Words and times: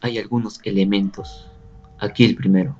hay 0.00 0.18
algunos 0.18 0.60
elementos. 0.64 1.46
Aquí 1.98 2.24
el 2.24 2.36
primero 2.36 2.76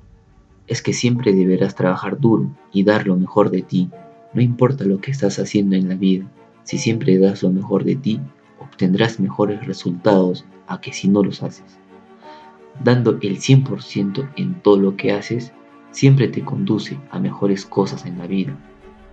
es 0.67 0.81
que 0.81 0.93
siempre 0.93 1.33
deberás 1.33 1.75
trabajar 1.75 2.19
duro 2.19 2.49
y 2.71 2.83
dar 2.83 3.07
lo 3.07 3.15
mejor 3.15 3.49
de 3.49 3.61
ti. 3.61 3.89
No 4.33 4.41
importa 4.41 4.85
lo 4.85 4.99
que 5.01 5.11
estás 5.11 5.39
haciendo 5.39 5.75
en 5.75 5.89
la 5.89 5.95
vida, 5.95 6.25
si 6.63 6.77
siempre 6.77 7.17
das 7.17 7.41
lo 7.41 7.49
mejor 7.49 7.83
de 7.83 7.95
ti, 7.95 8.19
obtendrás 8.59 9.19
mejores 9.19 9.65
resultados 9.65 10.45
a 10.67 10.79
que 10.79 10.93
si 10.93 11.07
no 11.07 11.23
los 11.23 11.41
haces. 11.41 11.79
Dando 12.83 13.17
el 13.21 13.39
100% 13.39 14.29
en 14.35 14.61
todo 14.61 14.77
lo 14.77 14.95
que 14.95 15.11
haces, 15.11 15.51
siempre 15.91 16.27
te 16.27 16.45
conduce 16.45 16.99
a 17.09 17.19
mejores 17.19 17.65
cosas 17.65 18.05
en 18.05 18.19
la 18.19 18.27
vida. 18.27 18.55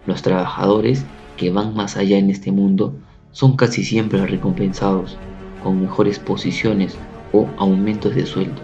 Los 0.04 0.22
trabajadores 0.22 1.04
que 1.36 1.50
van 1.50 1.74
más 1.74 1.96
allá 1.96 2.18
en 2.18 2.30
este 2.30 2.52
mundo 2.52 2.94
son 3.32 3.56
casi 3.56 3.82
siempre 3.82 4.24
recompensados 4.26 5.16
con 5.62 5.80
mejores 5.80 6.18
posiciones 6.18 6.96
o 7.32 7.48
aumentos 7.56 8.14
de 8.14 8.26
sueldo. 8.26 8.62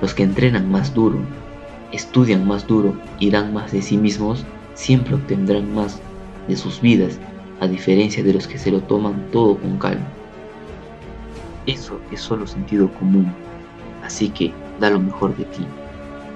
Los 0.00 0.14
que 0.14 0.22
entrenan 0.22 0.70
más 0.70 0.92
duro, 0.94 1.18
estudian 1.92 2.46
más 2.46 2.66
duro 2.66 2.94
y 3.18 3.30
dan 3.30 3.52
más 3.52 3.72
de 3.72 3.82
sí 3.82 3.96
mismos, 3.96 4.44
siempre 4.74 5.14
obtendrán 5.14 5.74
más 5.74 6.00
de 6.48 6.56
sus 6.56 6.80
vidas, 6.80 7.18
a 7.60 7.66
diferencia 7.66 8.22
de 8.22 8.34
los 8.34 8.46
que 8.46 8.58
se 8.58 8.70
lo 8.70 8.80
toman 8.80 9.30
todo 9.30 9.56
con 9.56 9.78
calma. 9.78 10.06
Eso 11.66 11.98
es 12.10 12.20
solo 12.20 12.46
sentido 12.46 12.90
común, 12.94 13.32
así 14.04 14.28
que 14.28 14.52
da 14.80 14.90
lo 14.90 15.00
mejor 15.00 15.36
de 15.36 15.44
ti, 15.44 15.64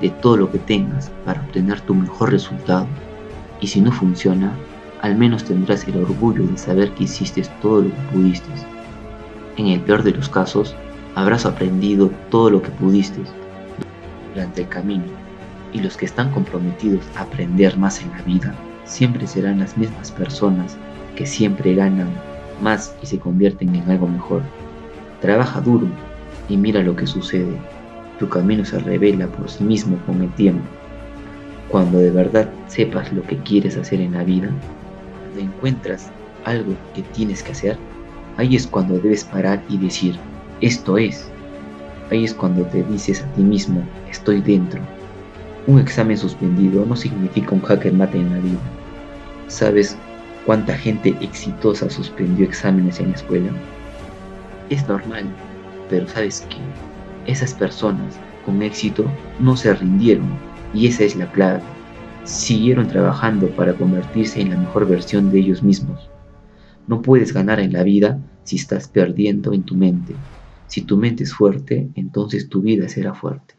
de 0.01 0.11
todo 0.11 0.37
lo 0.37 0.51
que 0.51 0.59
tengas 0.59 1.11
para 1.25 1.43
obtener 1.43 1.81
tu 1.83 1.95
mejor 1.95 2.31
resultado. 2.31 2.87
Y 3.61 3.67
si 3.67 3.81
no 3.81 3.93
funciona, 3.93 4.53
al 5.03 5.17
menos 5.17 5.45
tendrás 5.45 5.87
el 5.87 5.99
orgullo 5.99 6.47
de 6.47 6.57
saber 6.57 6.93
que 6.93 7.05
hiciste 7.05 7.43
todo 7.61 7.83
lo 7.83 7.91
que 7.91 8.03
pudiste. 8.13 8.49
En 9.57 9.67
el 9.67 9.81
peor 9.81 10.03
de 10.03 10.13
los 10.13 10.29
casos, 10.29 10.75
habrás 11.19 11.45
aprendido 11.47 12.13
todo 12.31 12.49
lo 12.49 12.63
que 12.63 12.71
pudiste 12.71 13.21
durante 14.33 14.63
el 14.63 14.69
camino 14.69 15.03
y 15.73 15.81
los 15.81 15.97
que 15.97 16.07
están 16.07 16.31
comprometidos 16.31 17.05
a 17.17 17.23
aprender 17.23 17.77
más 17.77 18.01
en 18.01 18.13
la 18.13 18.23
vida 18.23 18.55
siempre 18.85 19.27
serán 19.27 19.59
las 19.59 19.77
mismas 19.77 20.13
personas 20.13 20.77
que 21.17 21.27
siempre 21.27 21.75
ganan 21.75 22.09
más 22.63 22.95
y 23.03 23.07
se 23.07 23.19
convierten 23.19 23.75
en 23.75 23.91
algo 23.91 24.07
mejor. 24.07 24.43
Trabaja 25.21 25.61
duro 25.61 25.89
y 26.49 26.57
mira 26.57 26.83
lo 26.83 26.95
que 26.95 27.09
sucede. 27.09 27.59
Tu 28.21 28.29
camino 28.29 28.65
se 28.65 28.79
revela 28.79 29.27
por 29.27 29.51
sí 29.51 29.65
mismo 29.65 29.99
con 30.07 30.23
el 30.23 30.31
tiempo. 30.35 30.63
Cuando 31.69 31.99
de 31.99 32.13
verdad 32.13 32.49
sepas 32.69 33.13
lo 33.13 33.25
que 33.25 33.39
quieres 33.39 33.77
hacer 33.77 34.01
en 34.01 34.13
la 34.13 34.23
vida, 34.23 34.51
cuando 35.21 35.41
encuentras 35.41 36.13
algo 36.45 36.75
que 36.95 37.03
tienes 37.03 37.43
que 37.43 37.51
hacer, 37.51 37.77
ahí 38.37 38.55
es 38.55 38.69
cuando 38.69 39.01
debes 39.01 39.25
parar 39.25 39.61
y 39.69 39.79
decir, 39.79 40.17
esto 40.61 40.99
es. 40.99 41.31
Ahí 42.11 42.25
es 42.25 42.35
cuando 42.35 42.65
te 42.65 42.83
dices 42.85 43.23
a 43.23 43.27
ti 43.35 43.43
mismo, 43.43 43.83
estoy 44.11 44.41
dentro, 44.41 44.81
un 45.69 45.79
examen 45.79 46.17
suspendido 46.17 46.87
no 46.87 46.97
significa 46.97 47.55
un 47.55 47.61
hacker 47.61 47.93
mate 47.93 48.17
en 48.17 48.33
la 48.33 48.39
vida. 48.39 48.59
¿Sabes 49.49 49.99
cuánta 50.47 50.75
gente 50.75 51.15
exitosa 51.21 51.91
suspendió 51.91 52.47
exámenes 52.47 52.99
en 53.01 53.11
la 53.11 53.17
escuela? 53.17 53.51
Es 54.71 54.89
normal, 54.89 55.27
pero 55.91 56.09
¿sabes 56.09 56.47
qué? 56.49 56.57
Esas 57.31 57.53
personas 57.53 58.19
con 58.47 58.63
éxito 58.63 59.05
no 59.41 59.59
se 59.59 59.75
rindieron 59.75 60.31
y 60.73 60.87
esa 60.87 61.05
es 61.05 61.17
la 61.17 61.31
clave. 61.33 61.61
Siguieron 62.25 62.89
trabajando 62.89 63.49
para 63.49 63.75
convertirse 63.75 64.41
en 64.41 64.49
la 64.49 64.57
mejor 64.57 64.89
versión 64.89 65.31
de 65.31 65.41
ellos 65.41 65.63
mismos. 65.63 66.09
No 66.87 67.03
puedes 67.03 67.35
ganar 67.35 67.61
en 67.61 67.75
la 67.75 67.83
vida 67.83 68.19
si 68.45 68.57
estás 68.57 68.89
perdiendo 68.89 69.53
en 69.53 69.65
tu 69.65 69.75
mente. 69.75 70.15
Si 70.69 70.83
tu 70.87 70.97
mente 70.97 71.25
es 71.25 71.35
fuerte, 71.35 71.91
entonces 71.97 72.49
tu 72.49 72.63
vida 72.63 72.89
será 72.89 73.13
fuerte. 73.13 73.58